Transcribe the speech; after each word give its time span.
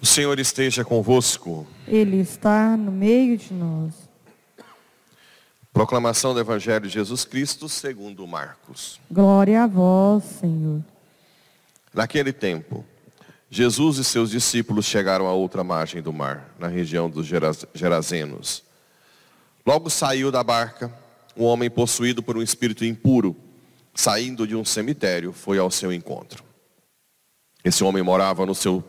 O 0.00 0.06
Senhor 0.06 0.38
esteja 0.38 0.84
convosco. 0.84 1.66
Ele 1.86 2.16
está 2.20 2.76
no 2.76 2.90
meio 2.90 3.36
de 3.36 3.52
nós. 3.52 3.92
Proclamação 5.72 6.32
do 6.34 6.40
Evangelho 6.40 6.86
de 6.86 6.88
Jesus 6.88 7.24
Cristo 7.24 7.68
segundo 7.68 8.26
Marcos. 8.26 8.98
Glória 9.10 9.62
a 9.62 9.66
vós, 9.66 10.24
Senhor. 10.24 10.82
Naquele 11.92 12.32
tempo, 12.32 12.84
Jesus 13.52 13.98
e 13.98 14.04
seus 14.04 14.30
discípulos 14.30 14.86
chegaram 14.86 15.26
à 15.26 15.32
outra 15.32 15.64
margem 15.64 16.00
do 16.00 16.12
mar, 16.12 16.54
na 16.56 16.68
região 16.68 17.10
dos 17.10 17.26
Geraz- 17.26 17.66
Gerazenos. 17.74 18.62
Logo 19.66 19.90
saiu 19.90 20.30
da 20.30 20.44
barca 20.44 20.92
um 21.36 21.44
homem 21.44 21.68
possuído 21.68 22.22
por 22.22 22.36
um 22.36 22.42
espírito 22.42 22.84
impuro, 22.84 23.36
saindo 23.92 24.46
de 24.46 24.54
um 24.54 24.64
cemitério, 24.64 25.32
foi 25.32 25.58
ao 25.58 25.70
seu 25.70 25.92
encontro. 25.92 26.44
Esse 27.64 27.82
homem 27.82 28.02
morava 28.02 28.46
no 28.46 28.54
seu 28.54 28.84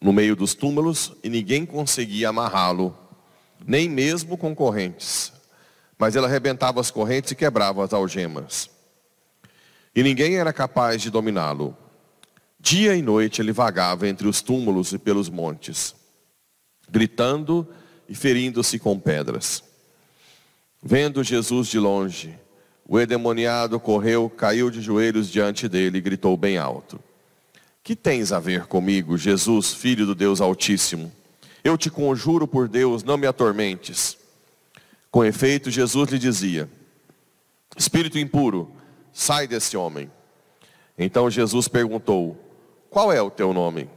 no 0.00 0.12
meio 0.12 0.34
dos 0.34 0.52
túmulos 0.54 1.12
e 1.22 1.28
ninguém 1.28 1.64
conseguia 1.64 2.30
amarrá-lo, 2.30 2.96
nem 3.64 3.88
mesmo 3.88 4.36
com 4.36 4.54
correntes. 4.54 5.32
Mas 5.96 6.16
ele 6.16 6.26
arrebentava 6.26 6.80
as 6.80 6.90
correntes 6.90 7.30
e 7.30 7.36
quebrava 7.36 7.84
as 7.84 7.92
algemas. 7.92 8.68
E 9.94 10.02
ninguém 10.02 10.36
era 10.36 10.52
capaz 10.52 11.00
de 11.00 11.10
dominá-lo. 11.10 11.76
Dia 12.68 12.96
e 12.96 13.00
noite 13.00 13.40
ele 13.40 13.52
vagava 13.52 14.08
entre 14.08 14.26
os 14.26 14.42
túmulos 14.42 14.92
e 14.92 14.98
pelos 14.98 15.28
montes, 15.28 15.94
gritando 16.90 17.64
e 18.08 18.14
ferindo-se 18.14 18.76
com 18.80 18.98
pedras. 18.98 19.62
Vendo 20.82 21.22
Jesus 21.22 21.68
de 21.68 21.78
longe, 21.78 22.36
o 22.84 22.98
endemoniado 22.98 23.78
correu, 23.78 24.28
caiu 24.28 24.68
de 24.68 24.80
joelhos 24.80 25.30
diante 25.30 25.68
dele 25.68 25.98
e 25.98 26.00
gritou 26.00 26.36
bem 26.36 26.58
alto: 26.58 26.98
Que 27.84 27.94
tens 27.94 28.32
a 28.32 28.40
ver 28.40 28.66
comigo, 28.66 29.16
Jesus, 29.16 29.72
filho 29.72 30.04
do 30.04 30.12
Deus 30.12 30.40
Altíssimo? 30.40 31.12
Eu 31.62 31.78
te 31.78 31.88
conjuro 31.88 32.48
por 32.48 32.66
Deus, 32.66 33.04
não 33.04 33.16
me 33.16 33.28
atormentes. 33.28 34.18
Com 35.08 35.24
efeito, 35.24 35.70
Jesus 35.70 36.10
lhe 36.10 36.18
dizia: 36.18 36.68
Espírito 37.76 38.18
impuro, 38.18 38.72
sai 39.12 39.46
desse 39.46 39.76
homem. 39.76 40.10
Então 40.98 41.30
Jesus 41.30 41.68
perguntou: 41.68 42.42
Qual 42.90 43.12
é 43.12 43.20
o 43.20 43.30
teu 43.30 43.52
nome? 43.52 43.88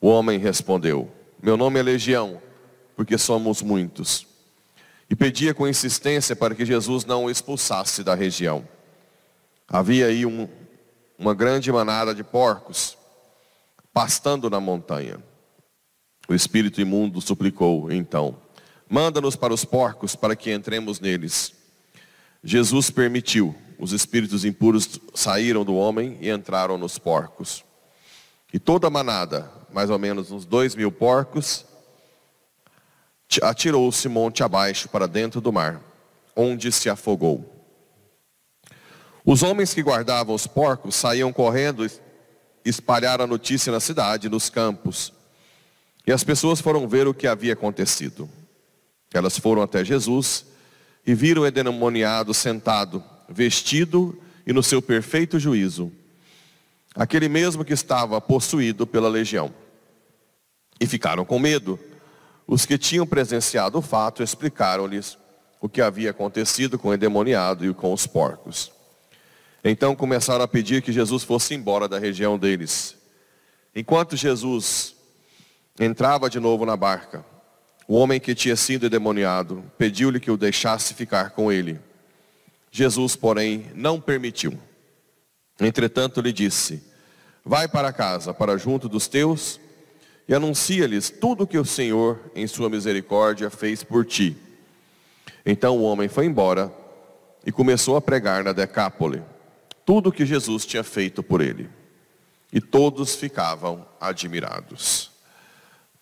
O 0.00 0.08
homem 0.08 0.38
respondeu: 0.38 1.10
Meu 1.42 1.56
nome 1.56 1.78
é 1.78 1.82
Legião, 1.82 2.40
porque 2.96 3.18
somos 3.18 3.62
muitos. 3.62 4.26
E 5.08 5.16
pedia 5.16 5.52
com 5.52 5.66
insistência 5.66 6.36
para 6.36 6.54
que 6.54 6.64
Jesus 6.64 7.04
não 7.04 7.24
o 7.24 7.30
expulsasse 7.30 8.04
da 8.04 8.14
região. 8.14 8.66
Havia 9.68 10.06
aí 10.06 10.24
um, 10.24 10.48
uma 11.18 11.34
grande 11.34 11.70
manada 11.70 12.14
de 12.14 12.22
porcos 12.24 12.96
pastando 13.92 14.48
na 14.48 14.60
montanha. 14.60 15.18
O 16.28 16.34
espírito 16.34 16.80
imundo 16.80 17.20
suplicou 17.20 17.90
então: 17.90 18.36
Manda-nos 18.88 19.36
para 19.36 19.52
os 19.52 19.64
porcos 19.64 20.16
para 20.16 20.34
que 20.34 20.52
entremos 20.52 21.00
neles. 21.00 21.52
Jesus 22.42 22.90
permitiu. 22.90 23.54
Os 23.78 23.92
espíritos 23.92 24.44
impuros 24.44 25.00
saíram 25.14 25.64
do 25.64 25.74
homem 25.74 26.18
e 26.20 26.30
entraram 26.30 26.76
nos 26.76 26.98
porcos. 26.98 27.64
E 28.52 28.58
toda 28.58 28.88
a 28.88 28.90
manada, 28.90 29.50
mais 29.72 29.90
ou 29.90 29.98
menos 29.98 30.30
uns 30.30 30.44
dois 30.44 30.74
mil 30.74 30.90
porcos, 30.90 31.64
atirou-se 33.42 34.08
monte 34.08 34.42
abaixo 34.42 34.88
para 34.88 35.06
dentro 35.06 35.40
do 35.40 35.52
mar, 35.52 35.80
onde 36.34 36.72
se 36.72 36.90
afogou. 36.90 37.56
Os 39.24 39.42
homens 39.42 39.72
que 39.72 39.82
guardavam 39.82 40.34
os 40.34 40.46
porcos 40.46 40.96
saíam 40.96 41.32
correndo 41.32 41.86
e 41.86 41.90
espalharam 42.64 43.24
a 43.24 43.28
notícia 43.28 43.70
na 43.70 43.78
cidade, 43.78 44.28
nos 44.28 44.50
campos. 44.50 45.12
E 46.06 46.12
as 46.12 46.24
pessoas 46.24 46.60
foram 46.60 46.88
ver 46.88 47.06
o 47.06 47.14
que 47.14 47.26
havia 47.26 47.52
acontecido. 47.52 48.28
Elas 49.12 49.38
foram 49.38 49.62
até 49.62 49.84
Jesus 49.84 50.46
e 51.06 51.14
viram 51.14 51.42
o 51.42 51.46
endemoniado 51.46 52.32
sentado, 52.32 53.04
vestido 53.28 54.20
e 54.46 54.52
no 54.52 54.62
seu 54.62 54.80
perfeito 54.80 55.38
juízo. 55.38 55.92
Aquele 56.94 57.28
mesmo 57.28 57.64
que 57.64 57.72
estava 57.72 58.20
possuído 58.20 58.86
pela 58.86 59.08
legião. 59.08 59.52
E 60.80 60.86
ficaram 60.86 61.24
com 61.24 61.38
medo. 61.38 61.78
Os 62.46 62.66
que 62.66 62.76
tinham 62.76 63.06
presenciado 63.06 63.78
o 63.78 63.82
fato 63.82 64.22
explicaram-lhes 64.22 65.16
o 65.60 65.68
que 65.68 65.80
havia 65.80 66.10
acontecido 66.10 66.78
com 66.78 66.88
o 66.88 66.94
endemoniado 66.94 67.64
e 67.64 67.72
com 67.72 67.92
os 67.92 68.06
porcos. 68.06 68.72
Então 69.62 69.94
começaram 69.94 70.42
a 70.42 70.48
pedir 70.48 70.82
que 70.82 70.92
Jesus 70.92 71.22
fosse 71.22 71.54
embora 71.54 71.86
da 71.86 71.98
região 71.98 72.38
deles. 72.38 72.96
Enquanto 73.74 74.16
Jesus 74.16 74.96
entrava 75.78 76.30
de 76.30 76.40
novo 76.40 76.64
na 76.64 76.76
barca, 76.76 77.24
o 77.86 77.94
homem 77.94 78.18
que 78.18 78.34
tinha 78.34 78.56
sido 78.56 78.86
endemoniado 78.86 79.62
pediu-lhe 79.76 80.18
que 80.18 80.30
o 80.30 80.36
deixasse 80.36 80.94
ficar 80.94 81.30
com 81.30 81.52
ele. 81.52 81.78
Jesus, 82.70 83.14
porém, 83.14 83.70
não 83.74 84.00
permitiu. 84.00 84.58
Entretanto, 85.60 86.20
lhe 86.20 86.32
disse: 86.32 86.82
Vai 87.44 87.68
para 87.68 87.92
casa, 87.92 88.32
para 88.32 88.56
junto 88.56 88.88
dos 88.88 89.06
teus, 89.08 89.60
e 90.28 90.34
anuncia-lhes 90.34 91.10
tudo 91.10 91.44
o 91.44 91.46
que 91.46 91.58
o 91.58 91.64
Senhor, 91.64 92.20
em 92.34 92.46
sua 92.46 92.70
misericórdia, 92.70 93.50
fez 93.50 93.82
por 93.82 94.04
ti. 94.04 94.36
Então 95.44 95.76
o 95.78 95.82
homem 95.82 96.08
foi 96.08 96.26
embora 96.26 96.72
e 97.44 97.50
começou 97.50 97.96
a 97.96 98.00
pregar 98.00 98.44
na 98.44 98.52
Decápole 98.52 99.22
tudo 99.84 100.10
o 100.10 100.12
que 100.12 100.24
Jesus 100.24 100.64
tinha 100.64 100.84
feito 100.84 101.22
por 101.22 101.40
ele. 101.40 101.68
E 102.52 102.60
todos 102.60 103.14
ficavam 103.14 103.86
admirados. 104.00 105.10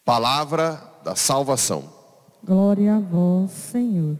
Palavra 0.05 0.83
da 1.05 1.15
salvação. 1.15 1.93
Glória 2.43 2.97
a 2.97 2.99
vós, 2.99 3.51
Senhor. 3.51 4.17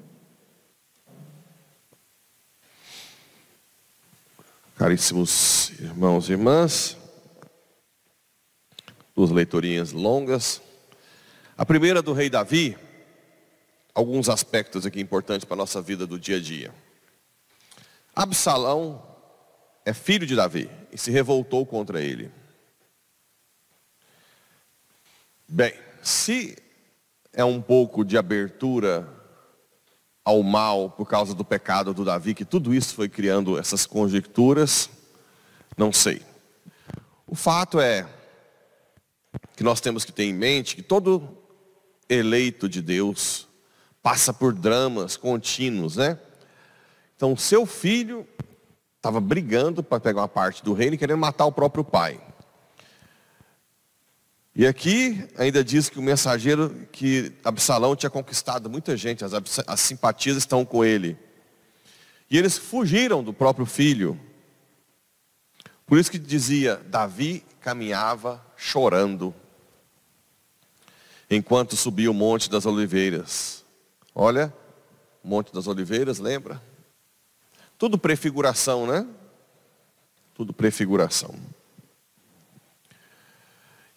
Caríssimos 4.79 5.71
irmãos 5.81 6.29
e 6.29 6.33
irmãs, 6.33 6.97
duas 9.13 9.29
leitorinhas 9.29 9.91
longas. 9.91 10.63
A 11.57 11.67
primeira 11.67 12.01
do 12.01 12.13
rei 12.13 12.31
Davi, 12.31 12.79
alguns 13.93 14.29
aspectos 14.29 14.87
aqui 14.87 15.01
importantes 15.01 15.45
para 15.45 15.57
a 15.57 15.59
nossa 15.59 15.83
vida 15.83 16.07
do 16.07 16.17
dia 16.17 16.37
a 16.37 16.41
dia. 16.41 16.73
Absalão 18.15 19.05
é 19.85 19.93
filho 19.93 20.25
de 20.25 20.37
Davi 20.37 20.71
e 20.93 20.97
se 20.97 21.11
revoltou 21.11 21.67
contra 21.67 22.01
ele. 22.01 22.31
Bem, 25.49 25.75
se 26.05 26.57
é 27.33 27.45
um 27.45 27.61
pouco 27.61 28.05
de 28.05 28.17
abertura 28.17 29.18
ao 30.29 30.43
mal 30.43 30.91
por 30.91 31.07
causa 31.07 31.35
do 31.35 31.43
pecado 31.43 31.95
do 31.95 32.05
Davi, 32.05 32.35
que 32.35 32.45
tudo 32.45 32.75
isso 32.75 32.95
foi 32.95 33.09
criando 33.09 33.59
essas 33.59 33.87
conjecturas, 33.87 34.91
não 35.75 35.91
sei. 35.91 36.21
O 37.27 37.35
fato 37.35 37.81
é 37.81 38.07
que 39.57 39.63
nós 39.63 39.81
temos 39.81 40.05
que 40.05 40.13
ter 40.13 40.25
em 40.25 40.35
mente 40.35 40.77
que 40.77 40.83
todo 40.83 41.27
eleito 42.11 42.69
de 42.69 42.83
Deus 42.83 43.49
passa 44.03 44.31
por 44.31 44.53
dramas 44.53 45.17
contínuos, 45.17 45.97
né? 45.97 46.19
Então, 47.17 47.35
seu 47.35 47.65
filho 47.65 48.27
estava 48.99 49.23
brigando 49.23 49.83
para 49.83 49.99
pegar 49.99 50.21
uma 50.21 50.29
parte 50.29 50.63
do 50.63 50.75
reino 50.75 50.95
e 50.95 50.99
querendo 50.99 51.21
matar 51.21 51.47
o 51.47 51.53
próprio 51.53 51.83
pai. 51.83 52.21
E 54.59 54.67
aqui 54.67 55.25
ainda 55.39 55.63
diz 55.63 55.89
que 55.89 56.01
o 56.01 56.03
mensageiro, 56.03 56.89
que 56.91 57.33
Absalão 57.45 57.95
tinha 57.95 58.11
conquistado 58.11 58.69
muita 58.69 58.97
gente, 58.97 59.25
as, 59.25 59.33
as 59.65 59.81
simpatias 59.81 60.37
estão 60.37 60.65
com 60.65 60.85
ele. 60.85 61.17
E 62.29 62.37
eles 62.37 62.59
fugiram 62.59 63.23
do 63.23 63.33
próprio 63.33 63.65
filho. 63.65 64.19
Por 65.87 65.97
isso 65.97 66.11
que 66.11 66.19
dizia, 66.19 66.83
Davi 66.89 67.47
caminhava 67.61 68.45
chorando, 68.57 69.33
enquanto 71.31 71.77
subia 71.77 72.11
o 72.11 72.15
Monte 72.15 72.51
das 72.51 72.67
Oliveiras. 72.67 73.65
Olha, 74.13 74.53
Monte 75.23 75.53
das 75.53 75.69
Oliveiras, 75.69 76.19
lembra? 76.19 76.61
Tudo 77.79 77.97
prefiguração, 77.97 78.89
né? 78.89 79.07
Tudo 80.35 80.53
prefiguração. 80.53 81.37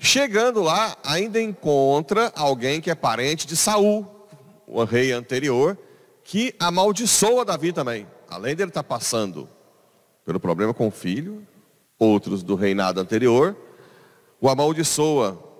Chegando 0.03 0.63
lá, 0.63 0.97
ainda 1.03 1.39
encontra 1.39 2.33
alguém 2.35 2.81
que 2.81 2.89
é 2.89 2.95
parente 2.95 3.45
de 3.45 3.55
Saul, 3.55 4.05
o 4.65 4.83
rei 4.83 5.11
anterior, 5.11 5.77
que 6.23 6.55
amaldiçoa 6.59 7.45
Davi 7.45 7.71
também. 7.71 8.07
Além 8.27 8.55
dele 8.55 8.71
estar 8.71 8.83
passando 8.83 9.47
pelo 10.25 10.39
problema 10.39 10.73
com 10.73 10.87
o 10.87 10.91
filho, 10.91 11.47
outros 11.99 12.41
do 12.41 12.55
reinado 12.55 12.99
anterior, 12.99 13.55
o 14.39 14.49
amaldiçoa 14.49 15.51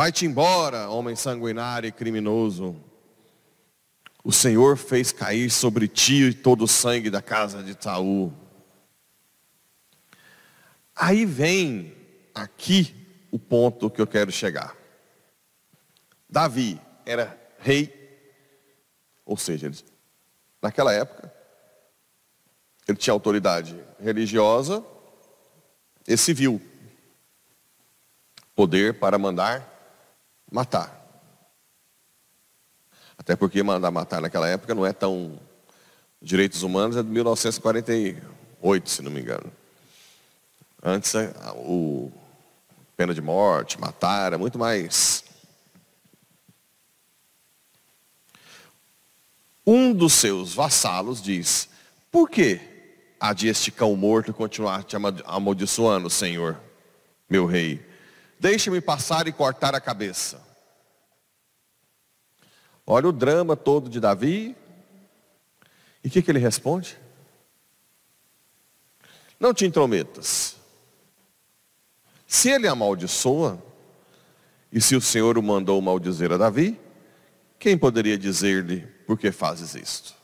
Vai-te 0.00 0.24
embora, 0.24 0.88
homem 0.88 1.14
sanguinário 1.14 1.86
e 1.86 1.92
criminoso. 1.92 2.74
O 4.24 4.32
Senhor 4.32 4.78
fez 4.78 5.12
cair 5.12 5.50
sobre 5.50 5.86
ti 5.88 6.32
todo 6.32 6.64
o 6.64 6.66
sangue 6.66 7.10
da 7.10 7.20
casa 7.20 7.62
de 7.62 7.76
Saul. 7.78 8.32
Aí 10.96 11.26
vem 11.26 11.94
aqui 12.34 12.94
o 13.30 13.38
ponto 13.38 13.90
que 13.90 14.00
eu 14.00 14.06
quero 14.06 14.32
chegar. 14.32 14.76
Davi 16.28 16.80
era 17.04 17.38
rei, 17.58 17.92
ou 19.24 19.36
seja, 19.36 19.70
naquela 20.62 20.92
época, 20.92 21.32
ele 22.86 22.98
tinha 22.98 23.12
autoridade 23.12 23.78
religiosa 24.00 24.84
e 26.06 26.16
civil, 26.16 26.60
poder 28.54 28.98
para 28.98 29.18
mandar 29.18 29.68
matar. 30.50 30.98
Até 33.16 33.36
porque 33.36 33.62
mandar 33.62 33.90
matar 33.90 34.20
naquela 34.20 34.48
época 34.48 34.74
não 34.74 34.84
é 34.84 34.92
tão. 34.92 35.38
Direitos 36.22 36.62
humanos 36.62 36.96
é 36.96 37.02
de 37.02 37.08
1948, 37.08 38.90
se 38.90 39.02
não 39.02 39.10
me 39.10 39.20
engano. 39.20 39.50
Antes, 40.82 41.14
o 41.56 42.10
pena 43.00 43.14
de 43.14 43.22
morte, 43.22 43.80
matar, 43.80 44.26
era 44.26 44.36
muito 44.36 44.58
mais. 44.58 45.24
Um 49.66 49.94
dos 49.94 50.12
seus 50.12 50.52
vassalos 50.52 51.22
diz: 51.22 51.70
Por 52.10 52.28
que 52.28 52.60
há 53.18 53.32
de 53.32 53.48
este 53.48 53.70
cão 53.70 53.96
morto 53.96 54.34
continuar 54.34 54.84
te 54.84 54.96
amaldiçoando, 55.24 56.10
Senhor, 56.10 56.60
meu 57.26 57.46
rei? 57.46 57.82
Deixe-me 58.38 58.82
passar 58.82 59.26
e 59.26 59.32
cortar 59.32 59.74
a 59.74 59.80
cabeça. 59.80 60.38
Olha 62.86 63.08
o 63.08 63.12
drama 63.12 63.56
todo 63.56 63.88
de 63.88 63.98
Davi. 63.98 64.54
E 66.04 66.08
o 66.08 66.10
que, 66.10 66.20
que 66.20 66.30
ele 66.30 66.38
responde? 66.38 66.98
Não 69.38 69.54
te 69.54 69.64
intrometas. 69.64 70.59
Se 72.30 72.48
ele 72.48 72.68
amaldiçoa, 72.68 73.60
e 74.70 74.80
se 74.80 74.94
o 74.94 75.00
Senhor 75.00 75.36
o 75.36 75.42
mandou 75.42 75.82
maldizer 75.82 76.30
a 76.30 76.36
Davi, 76.36 76.78
quem 77.58 77.76
poderia 77.76 78.16
dizer-lhe 78.16 78.86
por 79.04 79.18
que 79.18 79.32
fazes 79.32 79.74
isto? 79.74 80.14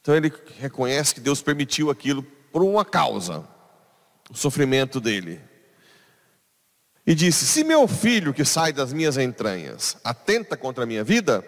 Então 0.00 0.16
ele 0.16 0.32
reconhece 0.58 1.14
que 1.14 1.20
Deus 1.20 1.40
permitiu 1.40 1.88
aquilo 1.88 2.24
por 2.50 2.64
uma 2.64 2.84
causa, 2.84 3.46
o 4.28 4.34
sofrimento 4.34 5.00
dele. 5.00 5.40
E 7.06 7.14
disse: 7.14 7.46
Se 7.46 7.62
meu 7.62 7.86
filho 7.86 8.34
que 8.34 8.44
sai 8.44 8.72
das 8.72 8.92
minhas 8.92 9.16
entranhas 9.16 9.98
atenta 10.02 10.56
contra 10.56 10.82
a 10.82 10.86
minha 10.86 11.04
vida, 11.04 11.44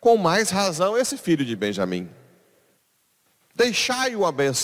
com 0.00 0.16
mais 0.16 0.50
razão 0.50 0.98
esse 0.98 1.16
filho 1.16 1.44
de 1.44 1.54
Benjamim. 1.54 2.10
Deixai-o 3.54 4.22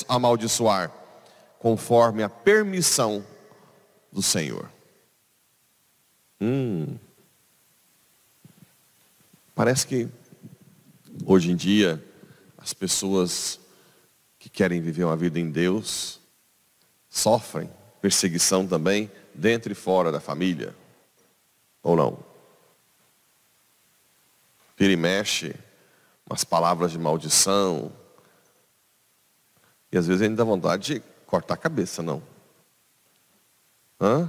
amaldiçoar, 0.08 0.90
conforme 1.60 2.24
a 2.24 2.28
permissão 2.28 3.24
do 4.14 4.22
Senhor. 4.22 4.70
Hum. 6.40 6.96
Parece 9.56 9.86
que 9.86 10.08
hoje 11.26 11.50
em 11.50 11.56
dia 11.56 12.02
as 12.56 12.72
pessoas 12.72 13.58
que 14.38 14.48
querem 14.48 14.80
viver 14.80 15.04
uma 15.04 15.16
vida 15.16 15.40
em 15.40 15.50
Deus 15.50 16.20
sofrem 17.10 17.68
perseguição 18.00 18.66
também 18.66 19.10
dentro 19.34 19.72
e 19.72 19.74
fora 19.74 20.12
da 20.12 20.20
família. 20.20 20.74
Ou 21.82 21.96
não? 21.96 22.18
Vira 24.76 24.92
e 24.92 24.96
mexe, 24.96 25.54
umas 26.28 26.44
palavras 26.44 26.92
de 26.92 26.98
maldição. 26.98 27.92
E 29.90 29.98
às 29.98 30.06
vezes 30.06 30.22
ainda 30.22 30.36
dá 30.36 30.44
vontade 30.44 30.94
de 30.94 31.02
cortar 31.26 31.54
a 31.54 31.56
cabeça, 31.56 32.02
não. 32.02 32.33
Hã? 34.04 34.28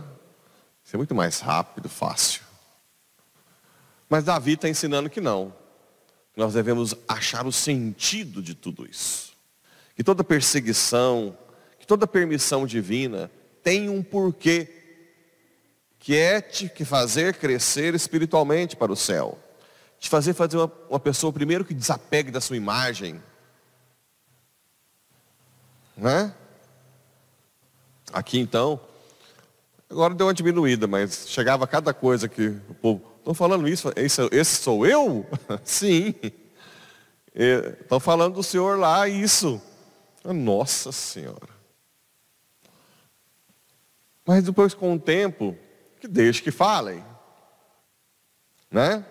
Isso 0.83 0.95
é 0.95 0.98
muito 0.98 1.13
mais 1.13 1.39
rápido, 1.39 1.89
fácil. 1.89 2.42
Mas 4.10 4.24
Davi 4.24 4.54
está 4.54 4.69
ensinando 4.69 5.10
que 5.10 5.19
não. 5.19 5.54
Nós 6.38 6.54
devemos 6.54 6.95
achar 7.07 7.45
o 7.45 7.51
sentido 7.51 8.42
de 8.42 8.54
tudo 8.54 8.86
isso. 8.86 9.33
Que 9.95 10.04
toda 10.04 10.24
perseguição, 10.24 11.38
que 11.80 11.86
toda 11.86 12.07
permissão 12.07 12.66
divina 12.66 13.30
tem 13.63 13.89
um 13.89 14.01
porquê. 14.01 14.72
Que 16.00 16.16
é 16.16 16.39
te 16.39 16.69
fazer 16.86 17.36
crescer 17.36 17.95
espiritualmente 17.95 18.75
para 18.75 18.92
o 18.92 18.95
céu 18.95 19.39
te 20.00 20.10
fazer 20.10 20.33
fazer 20.33 20.57
uma, 20.57 20.72
uma 20.89 21.00
pessoa 21.00 21.33
primeiro 21.33 21.66
que 21.66 21.74
desapegue 21.74 22.30
da 22.30 22.39
sua 22.39 22.56
imagem. 22.56 23.22
Né? 25.98 26.33
Aqui 28.13 28.39
então, 28.39 28.80
agora 29.95 30.13
deu 30.13 30.27
uma 30.27 30.33
diminuída, 30.33 30.88
mas 30.88 31.30
chegava 31.30 31.65
cada 31.65 31.94
coisa 31.94 32.27
que 32.27 32.47
o 32.69 32.74
povo, 32.74 33.01
estão 33.18 33.33
falando 33.33 33.65
isso, 33.65 33.92
esse, 33.95 34.21
esse 34.33 34.57
sou 34.57 34.86
eu? 34.86 35.25
Sim. 35.63 36.13
Estão 37.33 38.00
falando 38.00 38.36
do 38.36 38.44
Senhor 38.44 38.77
lá, 38.77 39.07
isso. 39.07 39.62
Nossa 40.25 40.92
Senhora. 40.92 41.56
Mas 44.25 44.44
depois 44.44 44.74
com 44.74 44.94
o 44.94 45.00
tempo, 45.00 45.57
que 46.01 46.07
deixe 46.09 46.41
que 46.41 46.51
falem. 46.51 47.01
Né? 48.69 49.06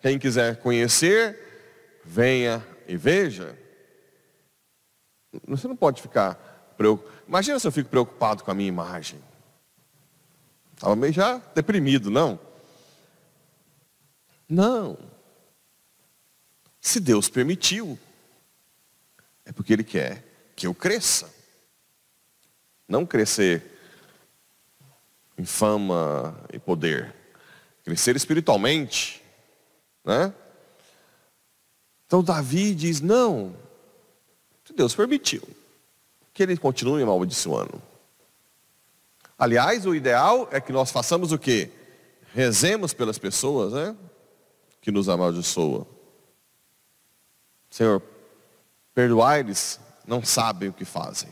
Quem 0.00 0.20
quiser 0.20 0.56
conhecer, 0.60 2.00
venha 2.04 2.64
e 2.86 2.96
veja. 2.96 3.58
Você 5.48 5.66
não 5.66 5.74
pode 5.74 6.00
ficar 6.00 6.74
preocupado. 6.76 7.18
Imagina 7.26 7.58
se 7.58 7.66
eu 7.66 7.72
fico 7.72 7.90
preocupado 7.90 8.44
com 8.44 8.50
a 8.52 8.54
minha 8.54 8.68
imagem. 8.68 9.20
Estava 10.78 10.94
meio 10.94 11.12
já 11.12 11.38
deprimido, 11.56 12.08
não? 12.08 12.38
Não. 14.48 14.96
Se 16.80 17.00
Deus 17.00 17.28
permitiu, 17.28 17.98
é 19.44 19.50
porque 19.50 19.72
Ele 19.72 19.82
quer 19.82 20.24
que 20.54 20.68
eu 20.68 20.72
cresça. 20.72 21.28
Não 22.88 23.04
crescer 23.04 23.64
em 25.36 25.44
fama 25.44 26.38
e 26.52 26.60
poder. 26.60 27.12
Crescer 27.84 28.14
espiritualmente. 28.14 29.20
Né? 30.04 30.32
Então 32.06 32.22
Davi 32.22 32.72
diz: 32.72 33.00
não, 33.00 33.52
Deus 34.76 34.94
permitiu 34.94 35.42
que 36.32 36.40
ele 36.44 36.56
continue 36.56 37.02
amaldiçoando. 37.02 37.82
Aliás, 39.38 39.86
o 39.86 39.94
ideal 39.94 40.48
é 40.50 40.60
que 40.60 40.72
nós 40.72 40.90
façamos 40.90 41.30
o 41.30 41.38
quê? 41.38 41.70
Rezemos 42.34 42.92
pelas 42.92 43.18
pessoas, 43.18 43.72
né? 43.72 43.96
Que 44.80 44.90
nos 44.90 45.08
amaldiçoam. 45.08 45.86
Senhor, 47.70 48.02
perdoai-lhes, 48.92 49.78
não 50.06 50.24
sabem 50.24 50.70
o 50.70 50.72
que 50.72 50.84
fazem. 50.84 51.28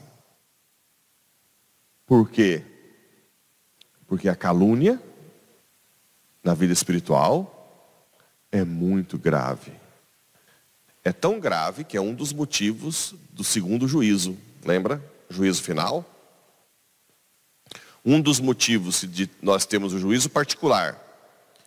Por 2.06 2.30
quê? 2.30 2.62
Porque 4.06 4.28
a 4.28 4.36
calúnia 4.36 5.02
na 6.44 6.54
vida 6.54 6.72
espiritual 6.72 7.52
é 8.52 8.62
muito 8.62 9.18
grave. 9.18 9.72
É 11.02 11.12
tão 11.12 11.40
grave 11.40 11.82
que 11.82 11.96
é 11.96 12.00
um 12.00 12.14
dos 12.14 12.32
motivos 12.32 13.14
do 13.32 13.42
segundo 13.42 13.88
juízo. 13.88 14.36
Lembra? 14.64 15.02
Juízo 15.28 15.62
final. 15.62 16.04
Um 18.08 18.20
dos 18.20 18.38
motivos 18.38 19.00
de 19.00 19.28
nós 19.42 19.66
temos 19.66 19.92
o 19.92 19.98
juízo 19.98 20.30
particular 20.30 21.02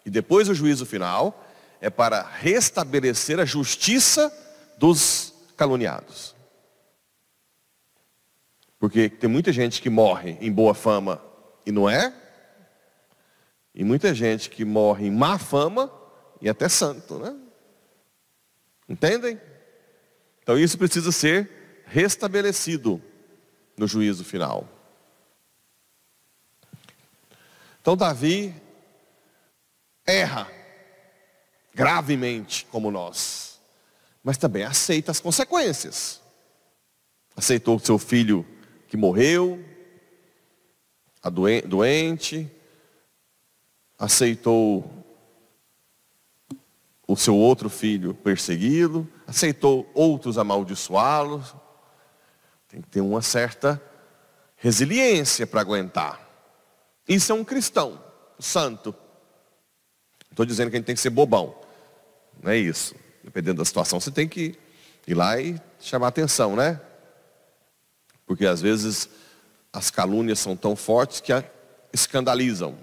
e 0.06 0.10
depois 0.10 0.48
o 0.48 0.54
juízo 0.54 0.86
final 0.86 1.46
é 1.82 1.90
para 1.90 2.22
restabelecer 2.22 3.42
a 3.42 3.46
justiça 3.46 4.32
dos 4.78 5.34
caluniados. 5.58 6.34
Porque 8.80 9.10
tem 9.10 9.30
muita 9.30 9.52
gente 9.52 9.82
que 9.82 9.90
morre 9.90 10.38
em 10.40 10.50
boa 10.50 10.74
fama 10.74 11.22
e 11.66 11.74
não 11.74 11.90
é, 11.90 12.14
e 13.76 13.84
muita 13.84 14.14
gente 14.14 14.50
que 14.50 14.64
morre 14.64 15.08
em 15.08 15.12
má 15.12 15.38
fama 15.38 15.92
e 16.42 16.48
até 16.48 16.70
santo, 16.70 17.20
né? 17.20 17.36
Entendem? 18.88 19.38
Então 20.42 20.58
isso 20.58 20.78
precisa 20.78 21.12
ser 21.12 21.84
restabelecido 21.86 23.02
no 23.76 23.86
juízo 23.86 24.24
final. 24.24 24.79
Então 27.82 27.96
Davi 27.96 28.54
erra 30.06 30.50
gravemente 31.74 32.66
como 32.72 32.92
nós, 32.92 33.60
mas 34.24 34.38
também 34.38 34.64
aceita 34.64 35.12
as 35.12 35.20
consequências. 35.20 36.22
Aceitou 37.36 37.78
o 37.78 37.80
seu 37.80 37.98
filho 37.98 38.46
que 38.88 38.98
morreu, 38.98 39.64
a 41.22 41.30
doente, 41.30 42.50
aceitou 43.98 45.00
o 47.10 47.16
seu 47.16 47.36
outro 47.36 47.72
filho 47.72 48.14
persegui-lo, 48.14 49.10
aceitou 49.26 49.90
outros 49.96 50.38
amaldiçoá-lo. 50.38 51.44
Tem 52.68 52.82
que 52.82 52.88
ter 52.88 53.02
uma 53.02 53.24
certa 53.24 53.82
resiliência 54.56 55.48
para 55.48 55.62
aguentar. 55.62 56.29
Isso 57.10 57.32
é 57.32 57.36
um 57.36 57.44
cristão 57.44 58.00
santo. 58.38 58.96
Estou 60.30 60.46
dizendo 60.46 60.70
que 60.70 60.76
a 60.76 60.80
gente 60.80 60.86
tem 60.86 60.96
que 60.96 61.02
ser 61.02 61.10
bobão. 61.10 61.56
Não 62.42 62.52
é 62.52 62.58
isso. 62.58 62.94
Dependendo 63.24 63.58
da 63.58 63.66
situação, 63.66 64.00
você 64.00 64.12
tem 64.12 64.28
que 64.28 64.56
ir 65.08 65.16
lá 65.16 65.42
e 65.42 65.60
chamar 65.82 66.10
atenção, 66.10 66.56
né? 66.56 66.80
Porque 68.28 68.46
às 68.46 68.62
vezes 68.62 69.10
as 69.74 69.90
calúnias 69.90 70.40
são 70.40 70.56
tão 70.56 70.76
fortes 70.76 71.20
que 71.20 71.34
escandalizam. 71.92 72.78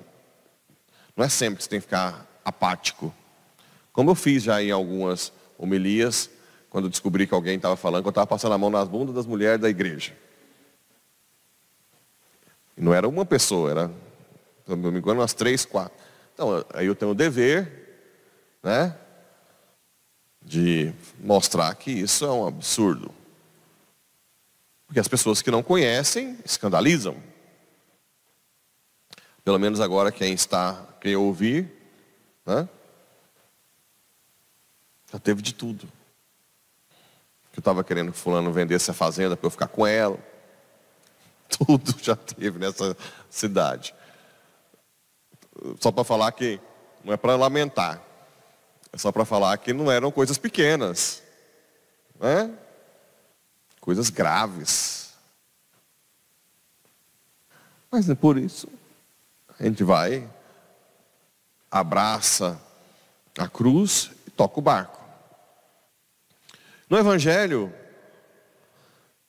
Não 1.17 1.25
é 1.25 1.29
sempre 1.29 1.59
que 1.59 1.63
você 1.63 1.71
tem 1.71 1.79
que 1.79 1.87
ficar 1.87 2.27
apático. 2.45 3.15
Como 3.93 4.11
eu 4.11 4.15
fiz 4.17 4.43
já 4.43 4.61
em 4.61 4.73
algumas 4.73 5.33
homilias, 5.57 6.29
quando 6.69 6.91
descobri 6.91 7.27
que 7.27 7.33
alguém 7.33 7.57
estava 7.57 7.77
falando 7.77 8.03
que 8.03 8.09
eu 8.09 8.11
estava 8.11 8.27
passando 8.27 8.53
a 8.53 8.59
mão 8.59 8.71
nas 8.71 8.89
bundas 8.89 9.15
das 9.15 9.25
mulheres 9.25 9.61
da 9.61 9.71
igreja. 9.71 10.13
E 12.77 12.81
não 12.83 12.93
era 12.93 13.09
uma 13.09 13.25
pessoa, 13.25 13.71
era, 13.71 13.91
se 14.67 14.75
não 14.75 14.91
me 14.91 14.99
engano, 14.99 15.21
umas 15.21 15.33
três, 15.33 15.65
quatro. 15.65 15.97
Então, 16.35 16.65
aí 16.75 16.87
eu 16.87 16.95
tenho 16.95 17.13
o 17.13 17.15
dever, 17.15 17.87
né, 18.63 18.97
de 20.43 20.93
mostrar 21.21 21.75
que 21.75 21.91
isso 21.91 22.25
é 22.25 22.31
um 22.31 22.47
absurdo. 22.47 23.15
Porque 24.87 25.01
as 25.01 25.09
pessoas 25.09 25.41
que 25.41 25.51
não 25.51 25.63
conhecem 25.63 26.39
escandalizam. 26.45 27.17
Pelo 29.45 29.59
menos 29.59 29.81
agora 29.81 30.13
quem 30.13 30.33
está, 30.33 30.85
quem 31.01 31.15
ouvir, 31.17 31.73
né, 32.45 32.69
já 35.13 35.19
teve 35.19 35.41
de 35.43 35.55
tudo. 35.55 35.89
Eu 37.57 37.61
estava 37.61 37.83
querendo 37.83 38.13
que 38.13 38.19
fulano 38.19 38.53
vendesse 38.53 38.91
a 38.91 38.95
fazenda 38.95 39.37
para 39.37 39.47
eu 39.47 39.51
ficar 39.51 39.69
com 39.69 39.87
ela. 39.87 40.19
Tudo 41.49 41.95
já 42.03 42.15
teve 42.15 42.59
nessa 42.59 42.95
cidade. 43.31 43.95
Só 45.81 45.91
para 45.91 46.05
falar 46.05 46.33
que 46.33 46.61
não 47.05 47.13
é 47.13 47.17
para 47.17 47.37
lamentar. 47.37 48.03
É 48.93 48.99
só 48.99 49.13
para 49.13 49.25
falar 49.25 49.57
que 49.59 49.73
não 49.73 49.91
eram 49.91 50.11
coisas 50.11 50.39
pequenas. 50.39 51.23
Né? 52.19 52.51
Coisas 53.81 54.11
graves. 54.11 55.15
Mas 57.91 58.09
é 58.09 58.15
por 58.15 58.37
isso. 58.37 58.69
A 59.59 59.65
gente 59.65 59.83
vai, 59.85 60.29
abraça 61.71 62.61
a 63.39 63.49
cruz 63.49 64.11
e 64.27 64.31
toca 64.31 64.59
o 64.59 64.63
barco. 64.63 65.01
No 66.89 66.99
Evangelho, 66.99 67.73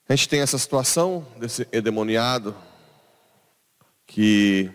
a 0.08 0.14
gente 0.14 0.28
tem 0.28 0.40
essa 0.40 0.58
situação 0.58 1.26
desse 1.36 1.68
endemoniado 1.72 2.54
que 4.06 4.70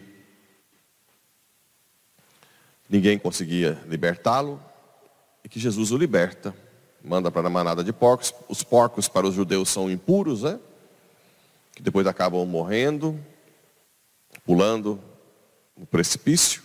ninguém 2.93 3.17
conseguia 3.17 3.81
libertá-lo 3.87 4.61
e 5.43 5.49
que 5.49 5.59
Jesus 5.59 5.89
o 5.89 5.97
liberta. 5.97 6.55
Manda 7.03 7.31
para 7.31 7.47
a 7.47 7.49
manada 7.49 7.83
de 7.83 7.91
porcos. 7.91 8.31
Os 8.47 8.61
porcos 8.61 9.07
para 9.07 9.25
os 9.25 9.33
judeus 9.33 9.69
são 9.69 9.89
impuros, 9.89 10.43
né? 10.43 10.59
Que 11.73 11.81
depois 11.81 12.05
acabam 12.05 12.45
morrendo, 12.45 13.19
pulando 14.45 15.01
no 15.75 15.87
precipício. 15.87 16.61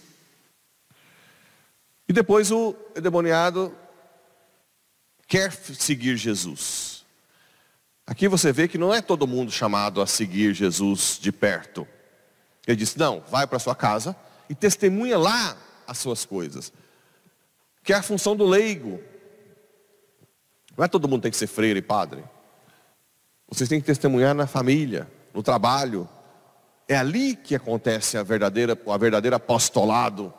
E 2.06 2.12
depois 2.12 2.50
o 2.50 2.76
endemoniado 2.94 3.74
quer 5.26 5.50
seguir 5.50 6.18
Jesus. 6.18 7.06
Aqui 8.06 8.28
você 8.28 8.52
vê 8.52 8.68
que 8.68 8.76
não 8.76 8.92
é 8.92 9.00
todo 9.00 9.26
mundo 9.26 9.50
chamado 9.50 10.02
a 10.02 10.06
seguir 10.06 10.52
Jesus 10.52 11.18
de 11.18 11.32
perto. 11.32 11.88
Ele 12.66 12.76
disse: 12.76 12.98
não, 12.98 13.22
vai 13.30 13.46
para 13.46 13.58
sua 13.58 13.74
casa 13.74 14.14
e 14.46 14.54
testemunha 14.54 15.16
lá 15.16 15.56
as 15.88 15.98
suas 15.98 16.24
coisas. 16.24 16.72
Que 17.82 17.92
é 17.92 17.96
a 17.96 18.02
função 18.02 18.36
do 18.36 18.46
leigo. 18.46 19.00
Não 20.76 20.84
é 20.84 20.88
todo 20.88 21.08
mundo 21.08 21.22
tem 21.22 21.30
que 21.30 21.36
ser 21.36 21.46
freire 21.46 21.80
e 21.80 21.82
padre. 21.82 22.22
Vocês 23.48 23.68
têm 23.68 23.80
que 23.80 23.86
testemunhar 23.86 24.34
na 24.34 24.46
família, 24.46 25.10
no 25.34 25.42
trabalho. 25.42 26.08
É 26.86 26.96
ali 26.96 27.34
que 27.34 27.54
acontece 27.54 28.16
a 28.16 28.22
verdadeira, 28.22 28.78
a 28.86 28.96
verdadeira 28.96 29.36
apostolado 29.36 30.32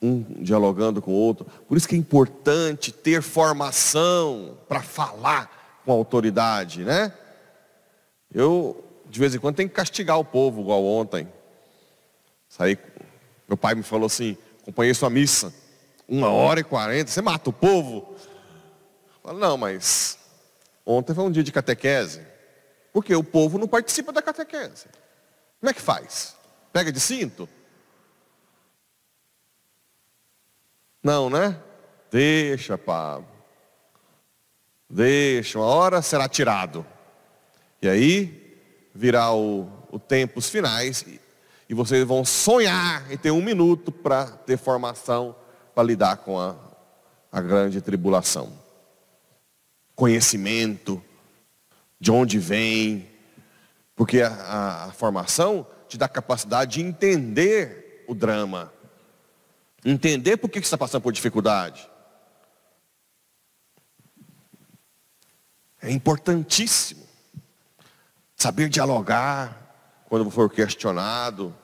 um 0.00 0.22
dialogando 0.42 1.02
com 1.02 1.10
o 1.10 1.14
outro. 1.14 1.46
Por 1.66 1.76
isso 1.76 1.88
que 1.88 1.94
é 1.94 1.98
importante 1.98 2.92
ter 2.92 3.22
formação 3.22 4.56
para 4.68 4.80
falar 4.80 5.80
com 5.84 5.92
autoridade, 5.92 6.84
né? 6.84 7.12
Eu, 8.32 8.84
de 9.08 9.18
vez 9.18 9.34
em 9.34 9.38
quando, 9.38 9.56
tenho 9.56 9.68
que 9.68 9.74
castigar 9.74 10.18
o 10.18 10.24
povo, 10.24 10.60
igual 10.60 10.84
ontem. 10.84 11.26
Saí, 12.48 12.78
meu 13.48 13.56
pai 13.56 13.74
me 13.74 13.82
falou 13.82 14.06
assim, 14.06 14.36
acompanhei 14.60 14.92
sua 14.92 15.08
missa, 15.08 15.52
uma 16.06 16.28
hora 16.30 16.60
e 16.60 16.64
quarenta, 16.64 17.10
você 17.10 17.22
mata 17.22 17.48
o 17.48 17.52
povo? 17.52 18.14
Eu 19.24 19.32
não, 19.32 19.56
mas 19.56 20.18
ontem 20.84 21.14
foi 21.14 21.24
um 21.24 21.30
dia 21.30 21.42
de 21.42 21.50
catequese, 21.50 22.20
porque 22.92 23.14
o 23.14 23.24
povo 23.24 23.58
não 23.58 23.66
participa 23.66 24.12
da 24.12 24.20
catequese. 24.20 24.86
Como 25.60 25.70
é 25.70 25.74
que 25.74 25.80
faz? 25.80 26.36
Pega 26.72 26.92
de 26.92 27.00
cinto? 27.00 27.48
Não, 31.02 31.30
né? 31.30 31.58
Deixa, 32.10 32.76
Pablo. 32.76 33.28
Deixa, 34.88 35.58
uma 35.58 35.66
hora 35.66 36.02
será 36.02 36.28
tirado. 36.28 36.86
E 37.80 37.88
aí 37.88 38.60
virá 38.94 39.32
o, 39.32 39.70
o 39.90 39.98
tempos 39.98 40.48
finais 40.48 41.04
e, 41.68 41.74
vocês 41.74 42.04
vão 42.04 42.24
sonhar 42.24 43.10
e 43.10 43.16
ter 43.16 43.30
um 43.30 43.42
minuto 43.42 43.92
para 43.92 44.26
ter 44.26 44.56
formação 44.56 45.36
para 45.74 45.82
lidar 45.82 46.16
com 46.18 46.38
a, 46.38 46.56
a 47.30 47.40
grande 47.40 47.80
tribulação. 47.80 48.52
Conhecimento, 49.94 51.02
de 52.00 52.10
onde 52.10 52.38
vem, 52.38 53.08
porque 53.94 54.22
a, 54.22 54.28
a, 54.28 54.84
a 54.84 54.92
formação 54.92 55.66
te 55.88 55.98
dá 55.98 56.08
capacidade 56.08 56.74
de 56.74 56.82
entender 56.82 58.04
o 58.08 58.14
drama 58.14 58.72
Entender 59.84 60.36
por 60.36 60.50
que 60.50 60.58
você 60.58 60.64
está 60.64 60.78
passando 60.78 61.02
por 61.02 61.12
dificuldade. 61.12 61.88
É 65.80 65.90
importantíssimo. 65.90 67.06
Saber 68.36 68.68
dialogar 68.68 69.67
quando 70.08 70.30
for 70.30 70.50
questionado. 70.50 71.54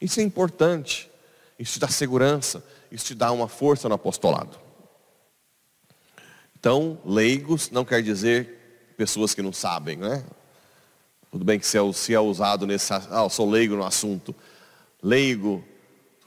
Isso 0.00 0.20
é 0.20 0.22
importante. 0.22 1.10
Isso 1.58 1.74
te 1.74 1.80
dá 1.80 1.88
segurança. 1.88 2.64
Isso 2.90 3.06
te 3.06 3.14
dá 3.14 3.30
uma 3.32 3.48
força 3.48 3.88
no 3.88 3.94
apostolado. 3.94 4.58
Então, 6.58 6.98
leigos 7.04 7.70
não 7.70 7.84
quer 7.84 8.02
dizer 8.02 8.94
pessoas 8.96 9.34
que 9.34 9.42
não 9.42 9.52
sabem, 9.52 9.96
né? 9.96 10.24
Tudo 11.30 11.44
bem 11.44 11.58
que 11.58 11.66
se 11.66 11.78
é, 11.78 11.92
se 11.92 12.14
é 12.14 12.20
usado 12.20 12.66
nesse. 12.66 12.92
Ah, 12.92 13.22
eu 13.22 13.30
sou 13.30 13.48
leigo 13.48 13.76
no 13.76 13.84
assunto. 13.84 14.34
Leigo 15.02 15.64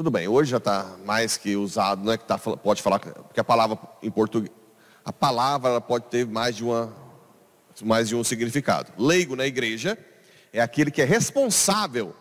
tudo 0.02 0.10
bem, 0.10 0.28
hoje 0.28 0.50
já 0.50 0.58
está 0.58 0.98
mais 1.06 1.38
que 1.38 1.56
usado, 1.56 2.04
não 2.04 2.12
é 2.12 2.18
que 2.18 2.26
tá, 2.26 2.36
pode 2.36 2.82
falar, 2.82 2.98
porque 2.98 3.40
a 3.40 3.44
palavra 3.44 3.78
em 4.02 4.10
português, 4.10 4.52
a 5.06 5.14
palavra 5.14 5.80
pode 5.80 6.06
ter 6.06 6.26
mais 6.26 6.56
de, 6.56 6.64
uma, 6.64 6.92
mais 7.84 8.08
de 8.08 8.16
um 8.16 8.24
significado. 8.24 8.92
Leigo 8.98 9.36
na 9.36 9.46
igreja 9.46 9.96
é 10.52 10.62
aquele 10.62 10.92
que 10.92 11.02
é 11.02 11.06
responsável 11.06 12.16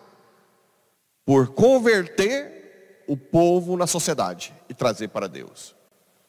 por 1.25 1.49
converter 1.49 3.05
o 3.07 3.17
povo 3.17 3.77
na 3.77 3.87
sociedade 3.87 4.55
e 4.69 4.75
trazer 4.75 5.09
para 5.09 5.29
Deus. 5.29 5.75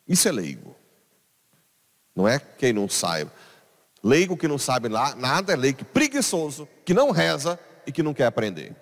Isso 0.07 0.27
é 0.27 0.31
leigo. 0.31 0.75
Não 2.15 2.27
é 2.27 2.39
quem 2.39 2.73
não 2.73 2.89
saiba. 2.89 3.31
Leigo 4.03 4.35
que 4.35 4.47
não 4.47 4.57
sabe 4.57 4.89
nada 4.89 5.53
é 5.53 5.55
leigo 5.55 5.85
preguiçoso, 5.85 6.67
que 6.83 6.93
não 6.93 7.11
reza 7.11 7.59
e 7.85 7.91
que 7.91 8.01
não 8.01 8.13
quer 8.13 8.25
aprender. 8.25 8.75